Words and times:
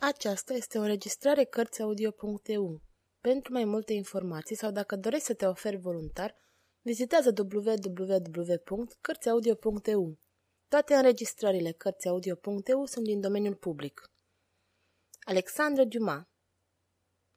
Aceasta 0.00 0.52
este 0.52 0.78
o 0.78 0.80
înregistrare 0.80 1.44
Cărțiaudio.eu. 1.44 2.80
Pentru 3.20 3.52
mai 3.52 3.64
multe 3.64 3.92
informații 3.92 4.56
sau 4.56 4.70
dacă 4.70 4.96
dorești 4.96 5.24
să 5.24 5.34
te 5.34 5.46
oferi 5.46 5.76
voluntar, 5.76 6.34
vizitează 6.80 7.32
www.cărțiaudio.eu. 7.52 10.18
Toate 10.68 10.94
înregistrările 10.94 11.72
Cărțiaudio.eu 11.72 12.84
sunt 12.84 13.04
din 13.04 13.20
domeniul 13.20 13.54
public. 13.54 14.10
Alexandre 15.20 15.84
Dumas 15.84 16.22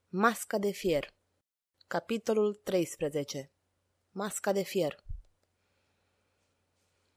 Masca 0.08 0.58
de 0.58 0.72
fier 0.72 1.18
Capitolul 1.88 2.56
13 2.56 3.52
Masca 4.10 4.52
de 4.52 4.62
fier 4.62 4.96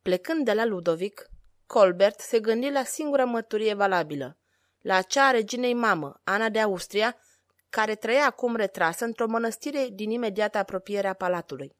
Plecând 0.02 0.44
de 0.44 0.52
la 0.52 0.64
Ludovic, 0.64 1.30
Colbert 1.66 2.18
se 2.18 2.40
gândi 2.40 2.70
la 2.70 2.84
singura 2.84 3.24
mărturie 3.24 3.74
valabilă– 3.74 4.36
la 4.82 5.02
cea 5.02 5.26
a 5.26 5.30
reginei 5.30 5.74
mamă, 5.74 6.20
Ana 6.24 6.48
de 6.48 6.60
Austria, 6.60 7.16
care 7.68 7.94
trăia 7.94 8.26
acum 8.26 8.56
retrasă 8.56 9.04
într-o 9.04 9.26
mănăstire 9.26 9.88
din 9.92 10.10
imediată 10.10 10.58
apropiere 10.58 11.08
a 11.08 11.12
palatului. 11.12 11.76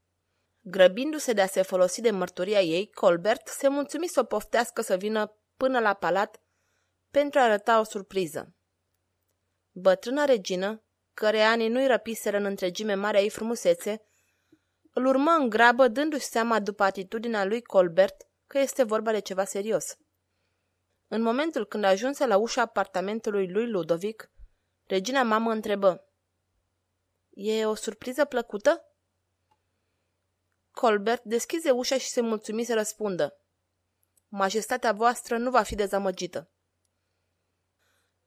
Grăbindu-se 0.61 1.33
de 1.33 1.41
a 1.41 1.47
se 1.47 1.63
folosi 1.63 2.01
de 2.01 2.11
mărturia 2.11 2.61
ei, 2.61 2.91
Colbert 2.91 3.47
se 3.49 3.69
mulțumi 3.69 4.07
să 4.07 4.21
o 4.21 4.25
poftească 4.25 4.83
să 4.83 4.97
vină 4.97 5.37
până 5.57 5.79
la 5.79 5.95
palat 5.95 6.41
pentru 7.11 7.39
a 7.39 7.43
arăta 7.43 7.81
o 7.81 7.83
surpriză. 7.83 8.55
Bătrâna 9.71 10.25
regină, 10.25 10.85
care 11.15 11.41
anii 11.41 11.69
nu-i 11.69 11.87
răpiseră 11.87 12.37
în 12.37 12.45
întregime 12.45 12.95
marea 12.95 13.21
ei 13.21 13.31
frumusețe, 13.31 14.03
îl 14.93 15.07
urmă 15.07 15.31
în 15.31 15.49
grabă 15.49 15.89
dându-și 15.89 16.25
seama 16.25 16.61
după 16.61 16.83
atitudinea 16.83 17.45
lui 17.45 17.63
Colbert 17.63 18.17
că 18.47 18.59
este 18.59 18.83
vorba 18.83 19.13
de 19.13 19.19
ceva 19.19 19.45
serios. 19.45 19.97
În 21.15 21.23
momentul 21.23 21.67
când 21.67 21.85
ajunse 21.85 22.27
la 22.27 22.37
ușa 22.37 22.61
apartamentului 22.61 23.51
lui 23.51 23.71
Ludovic, 23.71 24.31
regina 24.85 25.23
mamă 25.23 25.51
întrebă. 25.51 26.05
E 27.31 27.67
o 27.67 27.75
surpriză 27.75 28.25
plăcută? 28.25 28.85
Colbert 30.71 31.23
deschise 31.25 31.71
ușa 31.71 31.99
și 31.99 32.09
se 32.09 32.21
mulțumi 32.21 32.65
să 32.65 32.75
răspundă. 32.75 33.41
Majestatea 34.29 34.93
voastră 34.93 35.39
nu 35.39 35.51
va 35.51 35.63
fi 35.63 35.75
dezamăgită. 35.75 36.51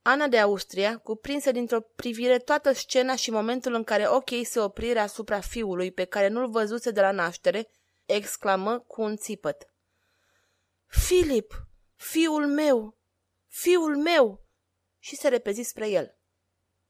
Ana 0.02 0.28
de 0.28 0.39
Austria, 0.39 0.97
cuprinsă 0.97 1.52
dintr-o 1.52 1.81
privire 1.81 2.39
toată 2.39 2.72
scena 2.72 3.16
și 3.16 3.31
momentul 3.31 3.73
în 3.73 3.83
care 3.83 4.08
ochii 4.08 4.44
se 4.44 4.59
opriră 4.59 5.00
asupra 5.00 5.39
fiului 5.39 5.91
pe 5.91 6.06
care 6.06 6.28
nu-l 6.28 6.50
văzuse 6.50 6.91
de 6.91 7.02
la 7.02 7.11
naștere, 7.11 7.69
exclamă 8.06 8.80
cu 8.80 9.02
un 9.02 9.16
țipăt. 9.16 9.73
Filip! 10.88 11.64
Fiul 11.95 12.47
meu! 12.47 12.97
Fiul 13.47 13.97
meu! 13.97 14.45
Și 14.99 15.15
se 15.15 15.27
repezi 15.27 15.61
spre 15.61 15.89
el. 15.89 16.17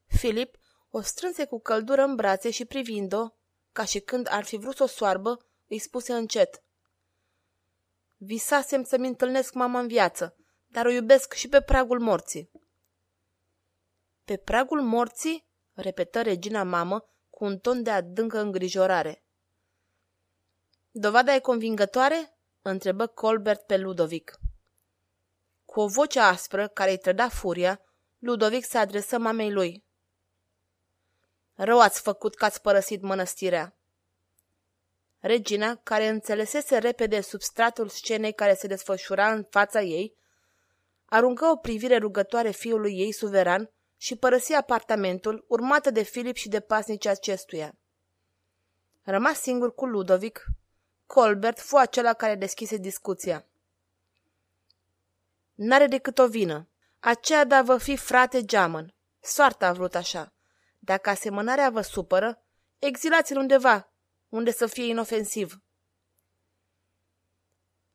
Filip 0.06 0.56
o 0.90 1.00
strânse 1.00 1.46
cu 1.46 1.60
căldură 1.60 2.02
în 2.02 2.14
brațe 2.14 2.50
și 2.50 2.64
privind-o, 2.64 3.28
ca 3.72 3.84
și 3.84 4.00
când 4.00 4.26
ar 4.30 4.44
fi 4.44 4.56
vrut 4.56 4.76
să 4.76 4.82
o 4.82 4.86
soarbă, 4.86 5.46
îi 5.68 5.78
spuse 5.78 6.12
încet. 6.12 6.62
Visasem 8.16 8.84
să-mi 8.84 9.06
întâlnesc 9.06 9.52
mama 9.52 9.78
în 9.78 9.86
viață, 9.86 10.36
dar 10.66 10.86
o 10.86 10.90
iubesc 10.90 11.32
și 11.32 11.48
pe 11.48 11.60
pragul 11.60 12.00
morții. 12.00 12.50
Pe 14.24 14.36
pragul 14.36 14.82
morții? 14.82 15.46
repetă 15.72 16.22
regina 16.22 16.62
mamă 16.62 17.10
cu 17.30 17.44
un 17.44 17.58
ton 17.58 17.82
de 17.82 17.90
adâncă 17.90 18.38
îngrijorare. 18.38 19.24
Dovada 20.90 21.34
e 21.34 21.40
convingătoare? 21.40 22.38
întrebă 22.62 23.06
Colbert 23.06 23.66
pe 23.66 23.76
Ludovic. 23.76 24.38
Cu 25.76 25.82
o 25.82 25.86
voce 25.86 26.20
aspră, 26.20 26.68
care 26.68 26.90
îi 26.90 26.98
trăda 26.98 27.28
furia, 27.28 27.80
Ludovic 28.18 28.64
se 28.64 28.78
adresă 28.78 29.18
mamei 29.18 29.52
lui. 29.52 29.84
Rău 31.54 31.80
ați 31.80 32.00
făcut 32.00 32.34
că 32.34 32.44
ați 32.44 32.60
părăsit 32.60 33.02
mănăstirea. 33.02 33.76
Regina, 35.18 35.74
care 35.74 36.06
înțelesese 36.06 36.78
repede 36.78 37.20
substratul 37.20 37.88
scenei 37.88 38.32
care 38.32 38.54
se 38.54 38.66
desfășura 38.66 39.32
în 39.32 39.42
fața 39.42 39.80
ei, 39.80 40.16
aruncă 41.04 41.46
o 41.46 41.56
privire 41.56 41.96
rugătoare 41.96 42.50
fiului 42.50 42.98
ei 42.98 43.12
suveran 43.12 43.70
și 43.96 44.16
părăsi 44.16 44.54
apartamentul, 44.54 45.44
urmată 45.48 45.90
de 45.90 46.02
Filip 46.02 46.36
și 46.36 46.48
de 46.48 46.60
pasnicii 46.60 47.10
acestuia. 47.10 47.78
Rămas 49.02 49.40
singur 49.40 49.74
cu 49.74 49.86
Ludovic, 49.86 50.44
Colbert 51.06 51.58
fu 51.58 51.76
acela 51.76 52.12
care 52.12 52.34
deschise 52.34 52.76
discuția. 52.76 53.46
N-are 55.56 55.86
decât 55.86 56.18
o 56.18 56.26
vină. 56.26 56.68
Aceea 57.00 57.44
de 57.44 57.54
a 57.54 57.62
vă 57.62 57.76
fi 57.76 57.96
frate 57.96 58.44
geamăn. 58.44 58.94
Soarta 59.20 59.66
a 59.66 59.72
vrut 59.72 59.94
așa. 59.94 60.32
Dacă 60.78 61.10
asemănarea 61.10 61.70
vă 61.70 61.80
supără, 61.80 62.42
exilați-l 62.78 63.36
undeva, 63.36 63.92
unde 64.28 64.50
să 64.50 64.66
fie 64.66 64.84
inofensiv. 64.84 65.60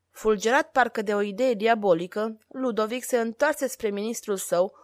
Fulgerat 0.09 0.71
parcă 0.71 1.01
de 1.01 1.13
o 1.13 1.21
idee 1.21 1.53
diabolică, 1.53 2.38
Ludovic 2.47 3.03
se 3.03 3.19
întoarse 3.19 3.67
spre 3.67 3.89
ministrul 3.89 4.38
său 4.38 4.75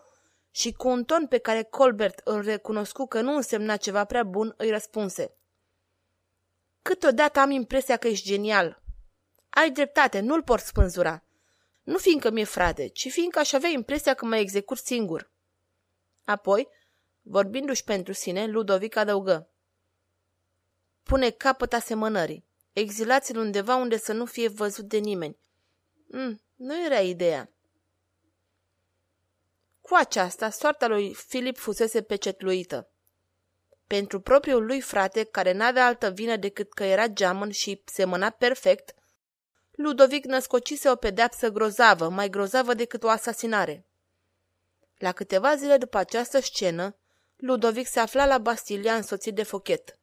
și 0.51 0.71
cu 0.71 0.87
un 0.87 1.03
ton 1.03 1.27
pe 1.27 1.37
care 1.37 1.63
Colbert 1.63 2.21
îl 2.23 2.41
recunoscu 2.41 3.07
că 3.07 3.21
nu 3.21 3.35
însemna 3.35 3.77
ceva 3.77 4.05
prea 4.05 4.23
bun, 4.23 4.53
îi 4.57 4.69
răspunse. 4.69 5.37
Câteodată 6.81 7.39
am 7.39 7.49
impresia 7.49 7.97
că 7.97 8.07
ești 8.07 8.27
genial. 8.27 8.81
Ai 9.49 9.71
dreptate, 9.71 10.19
nu-l 10.19 10.43
pot 10.43 10.59
spânzura. 10.59 11.26
Nu 11.87 11.97
fiindcă 11.97 12.29
mi-e 12.29 12.43
frate, 12.43 12.87
ci 12.87 13.11
fiindcă 13.11 13.39
aș 13.39 13.53
avea 13.53 13.69
impresia 13.69 14.13
că 14.13 14.25
mă 14.25 14.37
execut 14.37 14.77
singur. 14.77 15.31
Apoi, 16.25 16.67
vorbindu-și 17.21 17.83
pentru 17.83 18.13
sine, 18.13 18.45
Ludovic 18.45 18.95
adăugă. 18.95 19.49
Pune 21.03 21.29
capăt 21.29 21.73
asemănării. 21.73 22.45
Exilați-l 22.73 23.37
undeva 23.37 23.75
unde 23.75 23.97
să 23.97 24.13
nu 24.13 24.25
fie 24.25 24.47
văzut 24.47 24.85
de 24.85 24.97
nimeni. 24.97 25.37
Mm, 26.07 26.41
nu 26.55 26.85
era 26.85 26.99
ideea. 26.99 27.51
Cu 29.81 29.95
aceasta, 29.95 30.49
soarta 30.49 30.87
lui 30.87 31.13
Filip 31.13 31.57
fusese 31.57 32.01
pecetluită. 32.01 32.89
Pentru 33.85 34.19
propriul 34.19 34.65
lui 34.65 34.81
frate, 34.81 35.23
care 35.23 35.51
n-avea 35.51 35.85
altă 35.85 36.09
vină 36.09 36.35
decât 36.35 36.73
că 36.73 36.83
era 36.83 37.07
geamăn 37.07 37.51
și 37.51 37.81
semăna 37.85 38.29
perfect, 38.29 38.95
Ludovic 39.77 40.25
născocise 40.25 40.89
o 40.89 40.95
pedeapsă 40.95 41.49
grozavă, 41.49 42.09
mai 42.09 42.29
grozavă 42.29 42.73
decât 42.73 43.03
o 43.03 43.09
asasinare. 43.09 43.85
La 44.97 45.11
câteva 45.11 45.55
zile 45.55 45.77
după 45.77 45.97
această 45.97 46.39
scenă, 46.39 46.95
Ludovic 47.35 47.87
se 47.87 47.99
afla 47.99 48.25
la 48.25 48.37
Bastilia 48.37 48.95
însoțit 48.95 49.35
de 49.35 49.43
Fochet. 49.43 49.97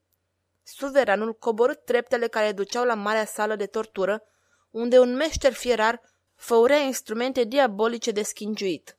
Suveranul 0.63 1.35
coborât 1.35 1.85
treptele 1.85 2.29
care 2.29 2.53
duceau 2.53 2.85
la 2.85 2.95
marea 2.95 3.25
sală 3.25 3.57
de 3.57 3.67
tortură, 3.67 4.23
unde 4.71 4.99
un 4.99 5.15
meșter 5.15 5.53
fierar 5.53 6.01
făurea 6.35 6.79
instrumente 6.79 7.45
diabolice 7.45 8.11
de 8.11 8.23
schingiuit. 8.23 8.97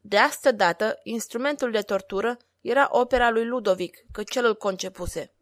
De 0.00 0.16
asta 0.16 0.52
dată, 0.52 1.00
instrumentul 1.02 1.70
de 1.70 1.80
tortură 1.80 2.36
era 2.60 2.88
opera 2.90 3.30
lui 3.30 3.46
Ludovic, 3.46 3.98
că 4.12 4.22
cel 4.22 4.44
îl 4.44 4.56
concepuse. 4.56 5.32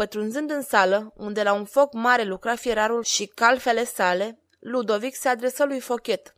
Pătrunzând 0.00 0.50
în 0.50 0.62
sală, 0.62 1.12
unde 1.16 1.42
la 1.42 1.52
un 1.52 1.64
foc 1.64 1.92
mare 1.92 2.22
lucra 2.22 2.54
fierarul 2.54 3.02
și 3.02 3.26
calfele 3.26 3.84
sale, 3.84 4.38
Ludovic 4.58 5.14
se 5.14 5.28
adresă 5.28 5.64
lui 5.64 5.80
Fochet. 5.80 6.34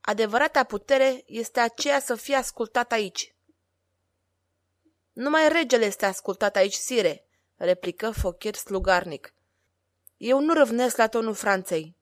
Adevărata 0.00 0.64
putere 0.64 1.22
este 1.26 1.60
aceea 1.60 2.00
să 2.00 2.14
fie 2.14 2.34
ascultat 2.34 2.92
aici. 2.92 3.34
Numai 5.12 5.48
regele 5.48 5.84
este 5.84 6.06
ascultat 6.06 6.56
aici, 6.56 6.74
sire, 6.74 7.26
replică 7.56 8.10
Fochet 8.10 8.54
slugarnic. 8.54 9.34
Eu 10.16 10.40
nu 10.40 10.52
râvnesc 10.52 10.96
la 10.96 11.08
tonul 11.08 11.34
Franței. 11.34 11.96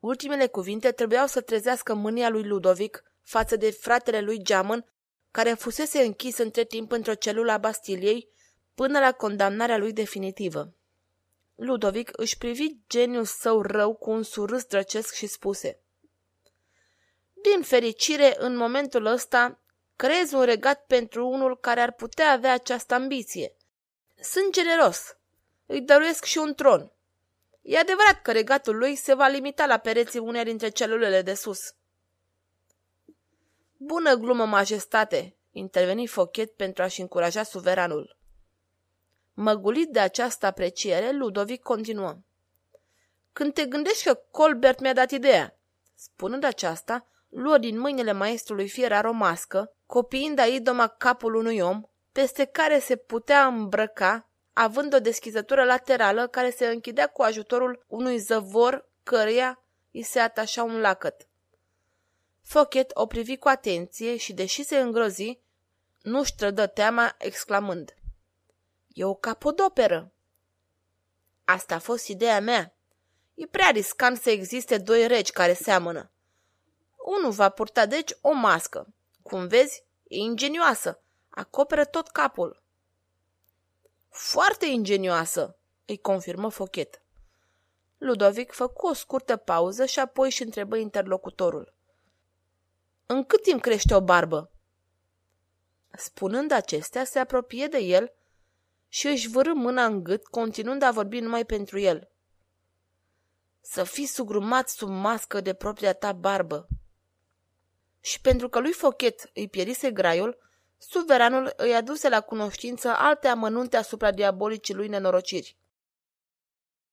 Ultimele 0.00 0.46
cuvinte 0.46 0.92
trebuiau 0.92 1.26
să 1.26 1.40
trezească 1.40 1.94
mânia 1.94 2.28
lui 2.28 2.44
Ludovic 2.44 3.02
față 3.22 3.56
de 3.56 3.70
fratele 3.70 4.20
lui 4.20 4.42
Geamăn, 4.42 4.84
care 5.30 5.54
fusese 5.54 6.02
închis 6.02 6.38
între 6.38 6.64
timp 6.64 6.92
într-o 6.92 7.14
celulă 7.14 7.52
a 7.52 7.58
Bastiliei 7.58 8.32
până 8.74 8.98
la 8.98 9.12
condamnarea 9.12 9.76
lui 9.76 9.92
definitivă. 9.92 10.74
Ludovic 11.54 12.10
își 12.12 12.38
privi 12.38 12.76
geniul 12.88 13.24
său 13.24 13.62
rău 13.62 13.94
cu 13.94 14.10
un 14.10 14.22
surâs 14.22 14.64
drăcesc 14.64 15.14
și 15.14 15.26
spuse 15.26 15.80
Din 17.32 17.62
fericire, 17.62 18.34
în 18.38 18.56
momentul 18.56 19.06
ăsta, 19.06 19.58
creezi 19.96 20.34
un 20.34 20.42
regat 20.42 20.84
pentru 20.86 21.28
unul 21.28 21.58
care 21.58 21.80
ar 21.80 21.92
putea 21.92 22.32
avea 22.32 22.52
această 22.52 22.94
ambiție. 22.94 23.56
Sunt 24.20 24.52
generos. 24.52 25.16
Îi 25.66 25.80
dăruiesc 25.80 26.24
și 26.24 26.38
un 26.38 26.54
tron. 26.54 26.92
E 27.62 27.78
adevărat 27.78 28.22
că 28.22 28.32
regatul 28.32 28.76
lui 28.76 28.96
se 28.96 29.14
va 29.14 29.26
limita 29.26 29.66
la 29.66 29.78
pereții 29.78 30.18
uneia 30.18 30.44
dintre 30.44 30.68
celulele 30.68 31.22
de 31.22 31.34
sus. 31.34 31.74
Bună 33.76 34.14
glumă, 34.14 34.44
majestate, 34.44 35.36
interveni 35.50 36.06
Fochet 36.06 36.52
pentru 36.52 36.82
a-și 36.82 37.00
încuraja 37.00 37.42
suveranul. 37.42 38.16
Măgulit 39.34 39.88
de 39.88 40.00
această 40.00 40.46
apreciere, 40.46 41.12
Ludovic 41.12 41.62
continuă. 41.62 42.18
Când 43.32 43.52
te 43.52 43.66
gândești 43.66 44.04
că 44.04 44.20
Colbert 44.30 44.80
mi-a 44.80 44.92
dat 44.92 45.10
ideea, 45.10 45.58
Spunând 45.94 46.44
aceasta, 46.44 47.06
luă 47.28 47.58
din 47.58 47.78
mâinile 47.78 48.12
maestrului 48.12 48.68
fierar 48.68 49.04
o 49.04 49.12
mască, 49.12 49.72
copiind 49.86 50.38
a 50.38 50.46
idoma 50.46 50.86
capul 50.86 51.34
unui 51.34 51.60
om, 51.60 51.82
peste 52.12 52.44
care 52.44 52.78
se 52.78 52.96
putea 52.96 53.46
îmbrăca, 53.46 54.28
având 54.52 54.94
o 54.94 54.98
deschizătură 54.98 55.64
laterală 55.64 56.26
care 56.26 56.50
se 56.50 56.66
închidea 56.66 57.06
cu 57.06 57.22
ajutorul 57.22 57.84
unui 57.86 58.18
zăvor 58.18 58.88
căreia 59.02 59.62
îi 59.92 60.02
se 60.02 60.20
atașa 60.20 60.62
un 60.62 60.80
lacăt. 60.80 61.28
Fochet 62.42 62.90
o 62.94 63.06
privi 63.06 63.36
cu 63.36 63.48
atenție 63.48 64.16
și, 64.16 64.32
deși 64.32 64.62
se 64.62 64.78
îngrozi, 64.78 65.38
nu-și 66.02 66.34
trădă 66.34 66.66
teama, 66.66 67.14
exclamând. 67.18 67.94
E 68.94 69.04
o 69.04 69.14
capodoperă! 69.14 70.12
Asta 71.44 71.74
a 71.74 71.78
fost 71.78 72.08
ideea 72.08 72.40
mea. 72.40 72.76
E 73.34 73.46
prea 73.46 73.70
riscant 73.70 74.18
să 74.18 74.30
existe 74.30 74.78
doi 74.78 75.06
regi 75.06 75.32
care 75.32 75.52
seamănă. 75.52 76.10
Unul 76.96 77.30
va 77.30 77.48
purta, 77.48 77.86
deci, 77.86 78.16
o 78.20 78.32
mască. 78.32 78.86
Cum 79.22 79.46
vezi, 79.46 79.84
e 80.02 80.16
ingenioasă. 80.16 81.02
Acoperă 81.28 81.84
tot 81.84 82.08
capul. 82.08 82.62
Foarte 84.08 84.66
ingenioasă, 84.66 85.56
îi 85.84 85.98
confirmă 85.98 86.48
Fochet. 86.48 87.02
Ludovic 87.98 88.52
făcu 88.52 88.86
o 88.86 88.92
scurtă 88.92 89.36
pauză 89.36 89.84
și 89.84 89.98
apoi 89.98 90.26
își 90.26 90.42
întrebă 90.42 90.76
interlocutorul. 90.76 91.74
În 93.06 93.24
cât 93.24 93.42
timp 93.42 93.60
crește 93.60 93.94
o 93.94 94.00
barbă? 94.00 94.50
Spunând 95.90 96.50
acestea, 96.50 97.04
se 97.04 97.18
apropie 97.18 97.66
de 97.66 97.78
el 97.78 98.12
și 98.94 99.06
își 99.06 99.28
vârâ 99.28 99.54
mâna 99.54 99.84
în 99.84 100.02
gât, 100.02 100.26
continuând 100.26 100.82
a 100.82 100.90
vorbi 100.90 101.20
numai 101.20 101.44
pentru 101.44 101.78
el. 101.78 102.10
Să 103.60 103.84
fii 103.84 104.06
sugrumat 104.06 104.68
sub 104.68 104.88
mască 104.88 105.40
de 105.40 105.54
propria 105.54 105.92
ta 105.92 106.12
barbă. 106.12 106.68
Și 108.00 108.20
pentru 108.20 108.48
că 108.48 108.58
lui 108.58 108.72
Fochet 108.72 109.30
îi 109.32 109.48
pierise 109.48 109.90
graiul, 109.90 110.38
suveranul 110.78 111.52
îi 111.56 111.74
aduse 111.74 112.08
la 112.08 112.20
cunoștință 112.20 112.88
alte 112.88 113.28
amănunte 113.28 113.76
asupra 113.76 114.10
diabolicii 114.10 114.74
lui 114.74 114.88
nenorociri. 114.88 115.56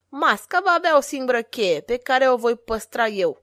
Masca 0.10 0.62
va 0.64 0.72
avea 0.72 0.98
o 0.98 1.02
singură 1.02 1.42
cheie, 1.42 1.82
pe 1.82 1.98
care 1.98 2.30
o 2.30 2.36
voi 2.36 2.58
păstra 2.58 3.08
eu. 3.08 3.42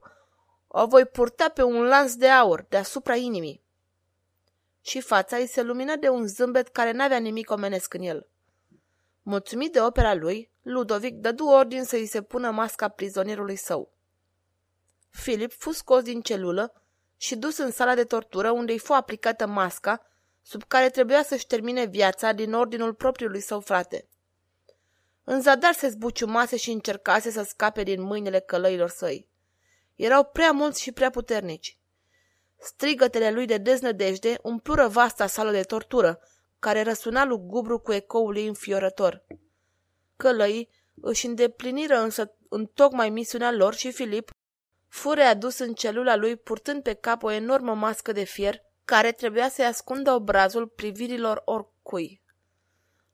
O 0.66 0.86
voi 0.86 1.06
purta 1.06 1.48
pe 1.48 1.62
un 1.62 1.82
lans 1.82 2.16
de 2.16 2.28
aur 2.28 2.66
deasupra 2.68 3.14
inimii. 3.14 3.62
Și 4.80 5.00
fața 5.00 5.36
îi 5.36 5.46
se 5.46 5.62
lumină 5.62 5.96
de 5.96 6.08
un 6.08 6.26
zâmbet 6.26 6.68
care 6.68 6.92
n-avea 6.92 7.18
nimic 7.18 7.50
omenesc 7.50 7.94
în 7.94 8.02
el. 8.02 8.26
Mulțumit 9.30 9.72
de 9.72 9.80
opera 9.80 10.14
lui, 10.14 10.50
Ludovic 10.62 11.14
dădu 11.14 11.44
ordin 11.44 11.84
să 11.84 11.96
îi 11.96 12.06
se 12.06 12.22
pună 12.22 12.50
masca 12.50 12.88
prizonierului 12.88 13.56
său. 13.56 13.92
Filip 15.10 15.52
fu 15.52 15.72
scos 15.72 16.02
din 16.02 16.20
celulă 16.20 16.82
și 17.16 17.36
dus 17.36 17.58
în 17.58 17.70
sala 17.70 17.94
de 17.94 18.04
tortură 18.04 18.50
unde 18.50 18.72
îi 18.72 18.78
fu 18.78 18.92
aplicată 18.92 19.46
masca, 19.46 20.06
sub 20.42 20.62
care 20.62 20.90
trebuia 20.90 21.22
să-și 21.22 21.46
termine 21.46 21.84
viața 21.84 22.32
din 22.32 22.54
ordinul 22.54 22.94
propriului 22.94 23.40
său 23.40 23.60
frate. 23.60 24.08
În 25.24 25.40
zadar 25.40 25.72
se 25.72 25.88
zbuciumase 25.88 26.56
și 26.56 26.70
încercase 26.70 27.30
să 27.30 27.42
scape 27.42 27.82
din 27.82 28.02
mâinile 28.02 28.40
călăilor 28.40 28.88
săi. 28.88 29.28
Erau 29.94 30.24
prea 30.24 30.50
mulți 30.50 30.82
și 30.82 30.92
prea 30.92 31.10
puternici. 31.10 31.78
Strigătele 32.56 33.30
lui 33.30 33.46
de 33.46 33.56
deznădejde 33.56 34.38
umplură 34.42 34.86
vasta 34.86 35.26
sală 35.26 35.50
de 35.50 35.62
tortură, 35.62 36.20
care 36.58 36.82
răsuna 36.82 37.24
lugubru 37.24 37.78
cu 37.78 37.92
ecoul 37.92 38.36
ei 38.36 38.46
înfiorător. 38.46 39.24
Călăii 40.16 40.68
își 41.00 41.26
îndepliniră 41.26 41.98
însă 41.98 42.36
în 42.48 42.66
tocmai 42.66 43.10
misiunea 43.10 43.52
lor 43.52 43.74
și 43.74 43.92
Filip 43.92 44.30
fu 44.88 45.12
readus 45.12 45.58
în 45.58 45.74
celula 45.74 46.16
lui 46.16 46.36
purtând 46.36 46.82
pe 46.82 46.94
cap 46.94 47.22
o 47.22 47.30
enormă 47.30 47.74
mască 47.74 48.12
de 48.12 48.24
fier 48.24 48.62
care 48.84 49.12
trebuia 49.12 49.48
să-i 49.48 49.64
ascundă 49.64 50.12
obrazul 50.12 50.66
privirilor 50.66 51.42
oricui. 51.44 52.22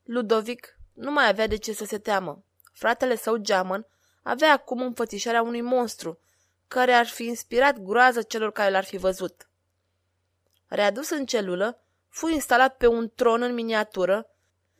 Ludovic 0.03 0.79
nu 0.93 1.11
mai 1.11 1.27
avea 1.27 1.47
de 1.47 1.57
ce 1.57 1.73
să 1.73 1.85
se 1.85 1.97
teamă. 1.97 2.43
Fratele 2.73 3.15
său, 3.15 3.35
Geamăn, 3.37 3.85
avea 4.21 4.51
acum 4.51 4.81
înfățișarea 4.81 5.41
unui 5.41 5.61
monstru, 5.61 6.19
care 6.67 6.91
ar 6.91 7.05
fi 7.05 7.23
inspirat 7.23 7.77
groază 7.77 8.21
celor 8.21 8.51
care 8.51 8.71
l-ar 8.71 8.83
fi 8.83 8.97
văzut. 8.97 9.49
Readus 10.67 11.09
în 11.09 11.25
celulă, 11.25 11.84
fu 12.15 12.27
instalat 12.27 12.77
pe 12.77 12.87
un 12.87 13.09
tron 13.15 13.41
în 13.41 13.53
miniatură 13.53 14.29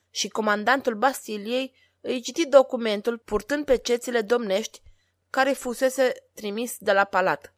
și 0.09 0.29
comandantul 0.29 0.95
Bastiliei 0.95 1.75
îi 2.01 2.21
citi 2.21 2.47
documentul 2.47 3.17
purtând 3.17 3.65
pe 3.65 3.77
cețile 3.77 4.21
domnești 4.21 4.81
care 5.29 5.51
fusese 5.51 6.13
trimis 6.33 6.77
de 6.79 6.91
la 6.91 7.03
palat. 7.03 7.53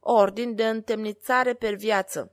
Ordin 0.00 0.54
de 0.54 0.68
întemnițare 0.68 1.54
per 1.54 1.74
viață. 1.74 2.32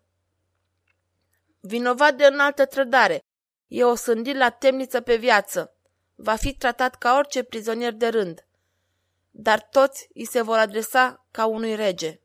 Vinovat 1.60 2.16
de 2.16 2.26
înaltă 2.26 2.66
trădare, 2.66 3.24
e 3.68 3.84
o 3.84 3.96
sândit 3.96 4.36
la 4.36 4.50
temniță 4.50 5.02
pe 5.02 5.16
viață. 5.16 5.76
Va 6.16 6.36
fi 6.36 6.54
tratat 6.54 6.96
ca 6.96 7.16
orice 7.18 7.44
prizonier 7.44 7.94
de 7.94 8.08
rând. 8.08 8.48
Dar 9.32 9.62
toți 9.62 10.08
îi 10.14 10.26
se 10.26 10.42
vor 10.42 10.58
adresa 10.58 11.26
ca 11.32 11.46
unui 11.46 11.76
rege. 11.76 12.22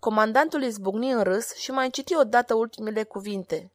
Comandantul 0.00 0.62
izbucni 0.62 1.10
în 1.10 1.22
râs 1.22 1.54
și 1.54 1.70
mai 1.70 1.90
citi 1.90 2.14
odată 2.14 2.54
ultimele 2.54 3.02
cuvinte. 3.02 3.70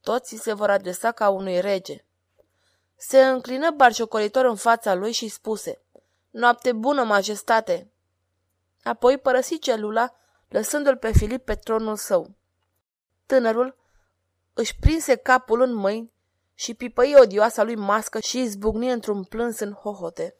Toți 0.00 0.32
îi 0.32 0.38
se 0.38 0.52
vor 0.52 0.70
adresa 0.70 1.12
ca 1.12 1.28
unui 1.28 1.60
rege. 1.60 2.04
Se 2.96 3.24
înclină 3.26 3.70
barjocoritor 3.70 4.44
în 4.44 4.56
fața 4.56 4.94
lui 4.94 5.12
și 5.12 5.28
spuse, 5.28 5.82
Noapte 6.30 6.72
bună, 6.72 7.02
majestate! 7.02 7.90
Apoi 8.82 9.18
părăsi 9.18 9.58
celula, 9.58 10.14
lăsându-l 10.48 10.96
pe 10.96 11.12
Filip 11.12 11.44
pe 11.44 11.54
tronul 11.54 11.96
său. 11.96 12.30
Tânărul 13.26 13.76
își 14.54 14.76
prinse 14.80 15.16
capul 15.16 15.60
în 15.60 15.74
mâini 15.74 16.12
și 16.54 16.74
pipăi 16.74 17.14
odioasa 17.20 17.62
lui 17.62 17.76
mască 17.76 18.18
și 18.18 18.40
izbucni 18.40 18.90
într-un 18.90 19.24
plâns 19.24 19.58
în 19.58 19.72
hohote. 19.72 20.36